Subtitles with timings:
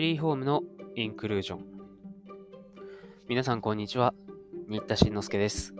[0.00, 0.62] ベリーホームの
[0.96, 1.64] インクルージョン。
[3.28, 4.14] 皆さんこんにちは。
[4.66, 5.74] 新田慎之介です。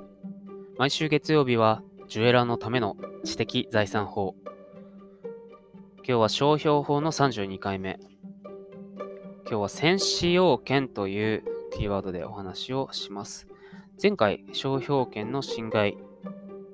[0.77, 4.35] 毎週月曜日は、ジュエラーのための知的財産法。
[5.97, 7.99] 今日は商標法の32回目。
[9.49, 13.49] 今日は先使用権というキーワードでお話をします。
[14.03, 15.97] 前回、商標権の侵害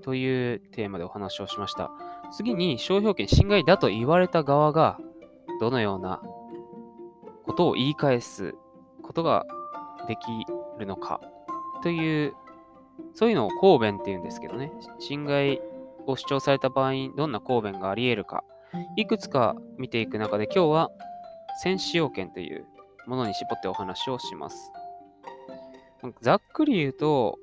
[0.03, 1.93] というテーマでお話をしました。
[2.33, 4.99] 次に商標権侵害だと言われた側が
[5.61, 6.21] どのような
[7.47, 8.55] ことを言い返す
[9.03, 9.47] ことが
[10.09, 10.21] でき
[10.79, 11.21] るのか
[11.83, 12.35] という、
[13.15, 15.61] そういうのを公弁っていうんですけどね、侵害
[16.07, 18.45] を主張された場合にどんな公弁があり得るか、
[18.97, 20.91] いくつか見ていく中で今日は
[21.63, 22.67] 先使用権という
[23.07, 24.73] ものに絞ってお話をします。
[26.21, 27.39] ざっくり言うと、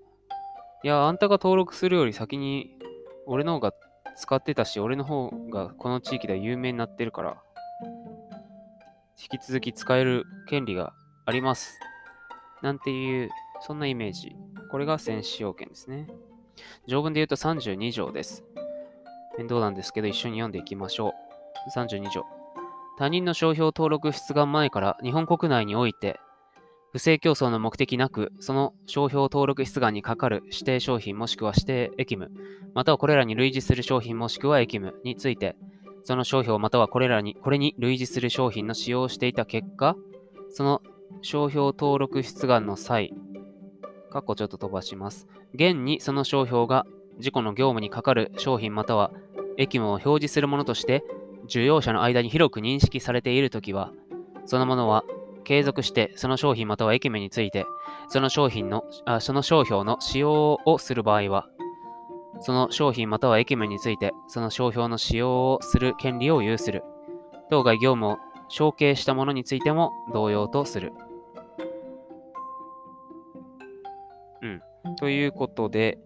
[0.83, 2.77] いや、あんたが登録するより先に
[3.25, 3.73] 俺の方が
[4.15, 7.41] 使ってたし、俺の方がこの地域では有名になってるから、
[9.21, 10.93] 引き続き使える権利が
[11.25, 11.79] あります。
[12.61, 13.29] なんていう、
[13.61, 14.35] そんなイメージ。
[14.71, 16.07] これが先使用権ですね。
[16.87, 18.43] 条文で言うと32条です。
[19.37, 21.79] 面倒なんですけど、一緒に読んでいきましょう。
[21.79, 22.23] 32条。
[22.97, 26.19] 他人の商標登録出願前から日本国内において、
[26.91, 32.31] 不正競争の目的なく、その商標登録出願にかかる指定商品もしくは指定役務、
[32.75, 35.55] またはこれらに類似する商品もしくは役務について、
[36.03, 39.95] その商標またはこれらに、これに類似する商品の使用をしていた結果、
[40.49, 40.81] その
[41.21, 43.13] 商標登録出願の際、
[44.11, 45.27] かっこちょっと飛ばします。
[45.53, 46.85] 現にその商標が
[47.17, 49.11] 自己の業務にかかる商品または
[49.57, 51.03] 役務を表示するものとして、
[51.47, 53.91] 需要者の間に広く認識されているときは、
[54.45, 55.03] そのものは
[55.43, 57.65] 継続してその商品または役務について、
[58.09, 61.47] その商品の、あその商標の使用をする場合は、
[62.39, 66.83] その商品または役務について、その商標の使用をする権利を有する。
[67.49, 68.17] 当該業務を
[68.49, 70.93] 承継したものについても同様とする。
[74.41, 74.61] うん。
[74.95, 75.97] ということで、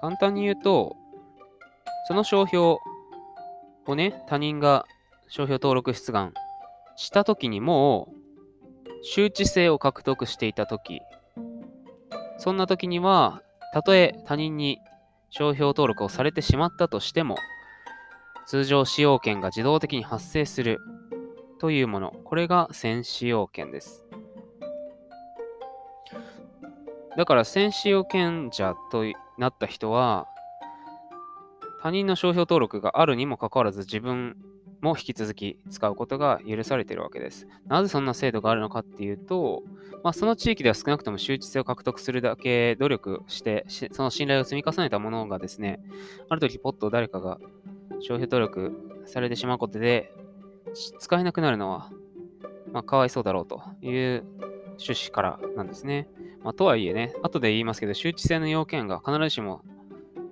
[0.00, 0.96] 簡単に言うと、
[2.06, 2.78] その商標
[3.86, 4.84] をね、他人が
[5.28, 6.34] 商標登録出願
[6.96, 8.24] したときにもう、
[9.02, 11.00] 周知性を獲得していたとき、
[12.38, 13.42] そんなときには、
[13.74, 14.78] たとえ他人に
[15.30, 17.36] 商標登録をされてしまったとしても、
[18.46, 20.78] 通常使用権が自動的に発生する
[21.58, 22.12] というもの。
[22.22, 24.04] これが先使用権です。
[27.16, 29.02] だから先使用権者と
[29.38, 30.28] なった人は、
[31.82, 34.36] 他人の商標登録があるにもかかわらず自分
[34.84, 37.48] も引き続き使うことが許されているわけです。
[37.66, 39.62] なぜそんな制度があるのかっていうと、
[40.04, 45.80] まあ、その地域では少なくとも周知性を獲得するだけ努力して、その信頼を積み重ねたものがですね、
[46.28, 47.38] ある時ポッと誰かが
[48.00, 50.12] 商標登録されてしまうことで、
[50.98, 51.90] 使えなくなるのは、
[52.72, 54.24] まあ、かわいそうだろうという
[54.72, 56.08] 趣旨からなんですね。
[56.42, 59.62] まあ、とはいえね、後で言いますけど、周知性の要件が必ずしも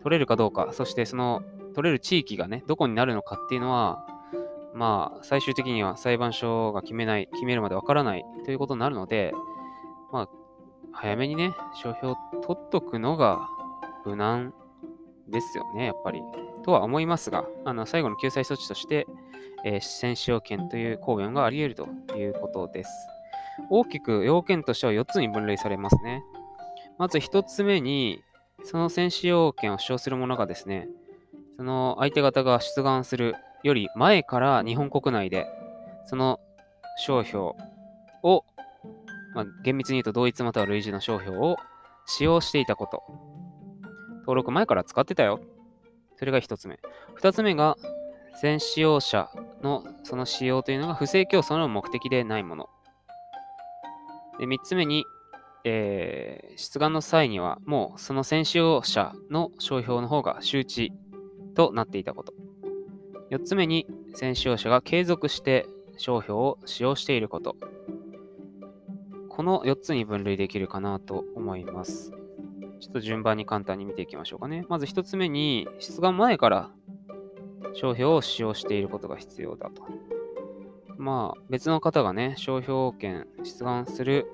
[0.03, 1.43] 取れるかどうか、そしてその
[1.75, 4.07] 取れる地域がね、どこになるのかっていうのは、
[4.75, 9.33] まあ、最終的には裁判所が決めない、決めるまでわからないということになるので、
[10.13, 10.29] まあ、
[10.93, 13.49] 早めにね、商標を取っとくのが
[14.05, 14.55] 無難
[15.29, 16.21] ですよね、やっぱり。
[16.65, 19.07] とは思いますが、あの最後の救済措置として、
[19.65, 22.91] えー、先使用権という公弁があり得るということです。
[23.71, 26.23] 大きく要件としては4つに分類されますね。
[26.99, 28.23] まず1つ目に、
[28.65, 30.89] その先使用権を主張する者がですね、
[31.57, 35.47] その相手方が出願するより前から日本国内で、
[36.07, 36.41] その
[36.97, 37.53] 商標
[38.23, 38.45] を、
[39.35, 41.57] まあ、厳密に言うと同一または類似の商標を
[42.07, 43.03] 使用していたこと。
[44.21, 45.41] 登録前から使ってたよ。
[46.17, 46.79] それが一つ目。
[47.15, 47.77] 二つ目が、
[48.35, 49.31] 先使用者
[49.63, 52.69] のその使用というのが不正競争の目的でないもの。
[54.39, 55.05] で、三つ目に、
[55.65, 60.93] えー、出願の際にはもうその先使用者の商標の方が周知
[61.55, 62.33] となっていたこと。
[63.33, 67.57] 4つ目に、先使用者が継続して商標を使用していること。
[69.31, 72.11] この4つに分類できるかなと思います。
[72.81, 74.67] ちょっと順番に簡単に見ていきましょうかね。
[74.69, 76.71] まず1つ目に、出願前から
[77.73, 79.83] 商標を使用していることが必要だと。
[80.99, 84.27] まあ、別の方がね、商標権出願する。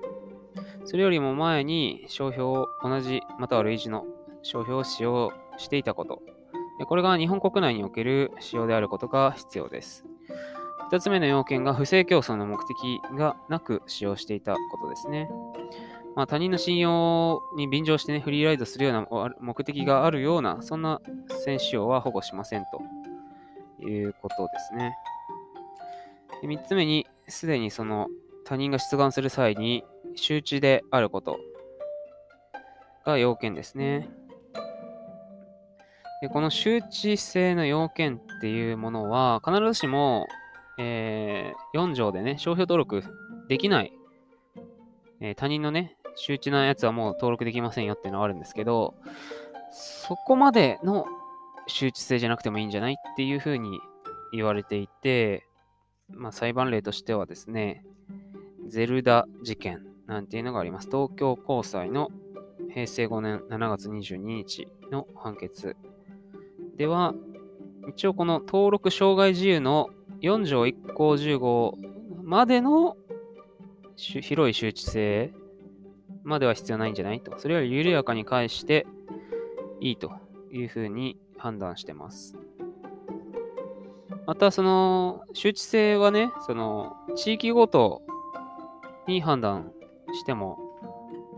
[0.83, 4.05] それよりも前に商標を同じ、または類似の
[4.41, 6.21] 商標を使用していたこと。
[6.85, 10.05] これが日本国内における使用であることが必要です。
[10.91, 15.29] 2つ目の要件が不正競争の目的がなく使用していたことですね。
[16.15, 19.07] まあ、他人の信用に便乗してね、フリーライドするような
[19.39, 21.01] 目的があるような、そんな
[21.45, 24.95] 選使用は保護しませんということですね。
[26.41, 28.07] で3つ目に、すでにその
[28.45, 29.83] 他人が出願する際に
[30.15, 31.37] 周知であること
[33.05, 34.09] が要件ですね。
[36.21, 40.27] でこの周知性の要件っていうものは必ずしも、
[40.77, 43.03] えー、4条でね、商標登録
[43.47, 43.93] できない、
[45.21, 48.95] えー、他人のね、周知なやつはもう登録できませんよっていうのはあるんですけど、
[49.71, 51.05] そこまでの
[51.67, 53.79] 周知性じゃなくてもいいんじゃないっていうふうに
[54.33, 55.45] 言われていて、
[56.09, 57.85] まあ、裁判例としてはですね、
[58.67, 60.87] ゼルダ事件なんていうのがあります。
[60.87, 62.09] 東京高裁の
[62.73, 65.75] 平成5年7月22日の判決
[66.79, 67.13] では、
[67.89, 69.89] 一応この登録障害自由の
[70.21, 71.73] 4条1項1 5
[72.23, 72.95] までの
[73.97, 75.33] 広い周知性
[76.23, 77.37] までは必要ないんじゃないと。
[77.37, 78.87] それより緩やかに返して
[79.81, 80.13] いいと
[80.53, 82.37] いうふうに判断してます。
[84.25, 88.03] また、その、周知性はね、その、地域ごと
[89.05, 89.73] に判断
[90.13, 90.57] しても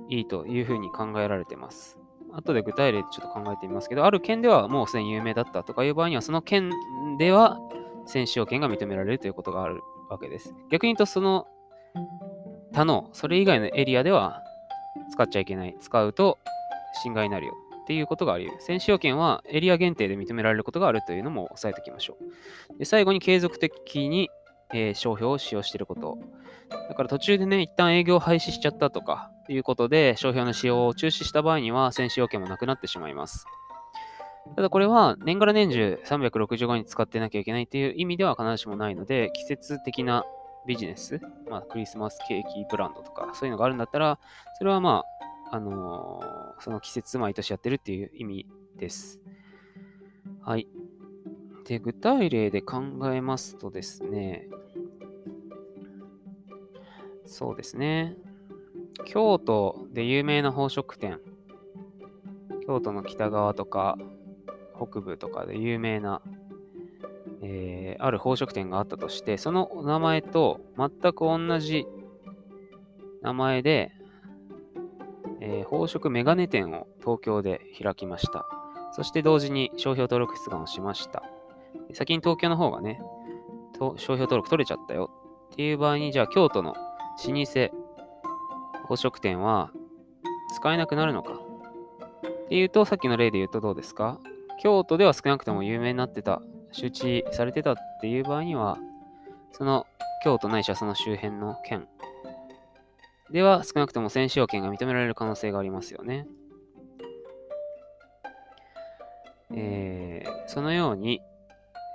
[0.08, 2.01] いいというふうに考えられてます。
[2.34, 6.72] 後で具体例でちょっと考えてみますけど、ある県ではもうすでに有名だったとかいう場合には、その県
[7.18, 7.60] では
[8.06, 10.54] 選手要件が認められるということがあるわけです。
[10.70, 11.48] 逆に言うと、その
[12.74, 14.42] 他の、それ以外のエリアでは
[15.12, 15.76] 使っちゃいけない。
[15.80, 16.38] 使うと
[17.04, 18.62] 侵害になるよっていうことがあり得る。
[18.62, 22.18] 選手要件はエリア限定で認められることがあるというのも押さえておきましょ
[22.76, 22.78] う。
[22.78, 24.30] で最後に継続的に、
[24.74, 26.18] えー、商標を使用していること。
[26.90, 33.46] だから途中でね、一旦営業廃止しちゃったとかということで、商標の使用を中止した場合には、選手要件もなくなってしまいます。
[34.56, 40.26] ただこれは年がら年中365日使ってなきゃいけないという意味では必ずしもないので、季節的な
[40.66, 44.20] ビジネス、まあ、クリスマスケーキブランドとか、そういうのがあるんだったら、
[44.58, 45.04] それはま
[45.52, 48.46] あ、あのー、その季節毎年やってるっていう意味
[48.78, 49.22] です。
[50.44, 50.68] はい。
[51.66, 52.82] で、具体例で考
[53.14, 54.48] えますとですね、
[57.26, 58.18] そうですね。
[59.06, 61.20] 京都で有名な宝飾店、
[62.66, 63.98] 京都の北側とか
[64.76, 66.22] 北部とかで有名な
[67.42, 71.86] えー、ある宝飾店があったとして、その名前と全く同じ
[73.22, 73.92] 名前で、
[75.40, 78.46] えー、宝飾メガネ店を東京で開きました。
[78.94, 81.24] そして同時に商標登録出願をしました。
[81.94, 83.02] 先に東京の方がね、
[83.80, 85.10] 商標登録取れちゃったよ
[85.52, 86.80] っていう場合に、じゃあ京都の老
[87.24, 87.81] 舗
[88.96, 89.72] 宝飾店は
[90.54, 91.34] 使えなくなるのか？
[91.34, 94.20] っていうと、さっきの例で言うとどうですか？
[94.62, 96.42] 京都では少なくとも有名になってた
[96.74, 98.78] 周知されてたっていう場合には、
[99.54, 99.88] その
[100.26, 101.88] 京都ないしはその周辺の県
[103.32, 106.28] では少なくとも選手要件が認められる可能性がありますよね。
[109.54, 111.22] えー、そのように、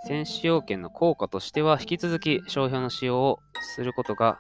[0.07, 4.39] 選手要件の効果としては、引き続き商標の使用をすることが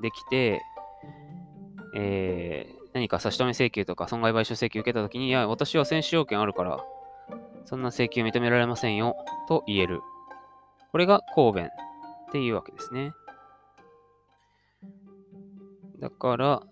[0.00, 0.60] できて、
[1.94, 6.84] えー、何か差し止め請求とか損害賠償請求受けたときに、いや、私は選手要件あるから、
[7.64, 9.16] そんな請求認められませんよ
[9.48, 10.00] と言える。
[10.92, 11.70] これが公弁
[12.28, 13.12] っていうわけですね。
[16.00, 16.62] だから、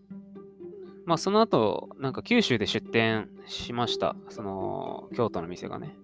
[1.06, 4.14] まあその後、なんか九州で出店しました。
[4.28, 5.96] その、京都の店がね。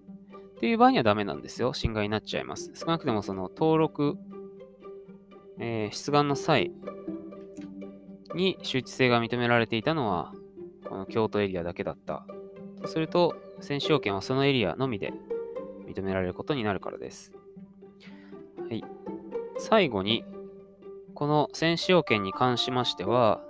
[0.57, 1.73] っていう場合にはダメなんですよ。
[1.73, 2.71] 侵害になっちゃいます。
[2.73, 4.17] 少なくともその登録、
[5.57, 6.71] えー、出願の際
[8.35, 10.33] に周知性が認められていたのは、
[10.87, 12.25] この京都エリアだけだった
[12.81, 15.13] とすると、選手要件はそのエリアのみで
[15.87, 17.33] 認められることになるからです。
[18.69, 18.83] はい。
[19.57, 20.23] 最後に、
[21.13, 23.41] この選手要件に関しましては、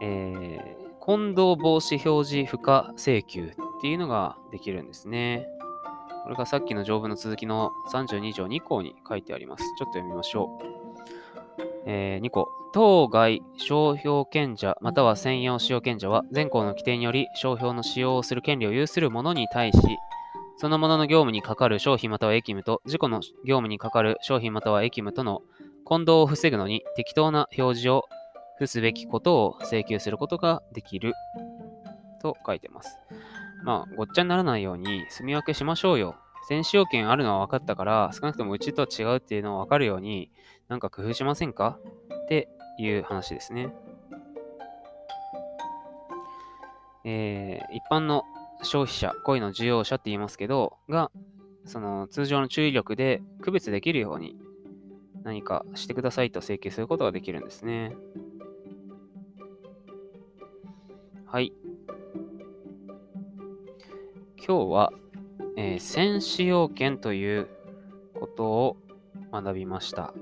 [0.00, 5.46] えー、混同防止表示不可請求っていうのができるんですね。
[6.22, 9.64] これがさっきの条文の続きの32条2項に書いてあります。
[9.76, 10.81] ちょっと読みましょう。
[11.86, 12.48] えー、2個。
[12.72, 19.78] 当該商標権者または専用使用権者は全項の規定により商標の使用をする権利を有する者に対し、
[20.56, 25.42] その者の業務にかかる商品または役務と自己の業務にかかる商品または役務との
[25.84, 28.04] 混同を防ぐのに適当な表示を
[28.54, 31.14] 付すべきことを請求することができる
[32.22, 32.98] と書いてます。
[33.64, 36.16] まあ、ごっちゃにならないように住み分けしましょうよ。
[36.48, 40.30] 選手要件あるのは分かったから、少なくともうちとは違うっていうのを分かるように、
[40.72, 41.78] なんか工夫しませんか？
[42.24, 42.48] って
[42.78, 43.74] いう話ですね。
[47.04, 48.22] えー、一般の
[48.62, 51.10] 消費者、恋の需要者って言いますけど、が、
[51.66, 54.34] その通常の注意力で区別できるように
[55.24, 57.94] 何かしてくださいと請求することができるんですね。
[61.26, 61.52] はい。
[64.38, 64.90] 今日は、
[65.58, 67.48] えー、戦士要件という
[68.14, 68.76] ことを
[69.30, 70.14] 学びました。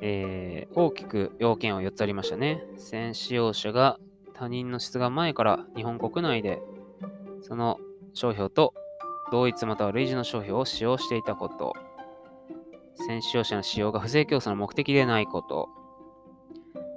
[0.00, 2.62] えー大きく要件は4つありましたね。
[2.76, 3.98] 先使用者が
[4.34, 6.60] 他人の出願前から日本国内で
[7.42, 7.78] その
[8.14, 8.74] 商標と
[9.30, 11.72] 同一または類似の商標を使用していたこと。
[12.94, 15.68] 先使用者の使用が不正競争の目的でないこと。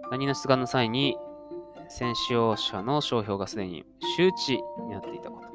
[0.09, 1.15] 他人の出願の際に
[1.89, 3.85] 先使用者の商標がすでに
[4.17, 5.49] 周知になっていたこと。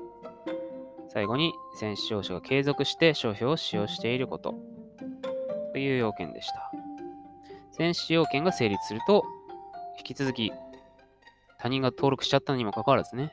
[1.08, 4.54] 最後に先使用者が継続して商標を使用していること。
[5.72, 6.75] という要件でした。
[7.76, 9.24] 選使用権が成立すると、
[9.98, 10.50] 引き続き
[11.58, 13.32] 他人が登録しちゃったにもかかわらずね、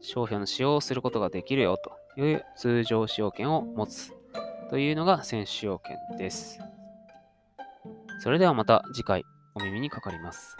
[0.00, 1.76] 商標の使用をすることができるよ
[2.16, 4.12] という通常使用権を持つ
[4.68, 6.58] というのが選使用権です。
[8.20, 9.22] それではまた次回
[9.54, 10.56] お耳にかかります。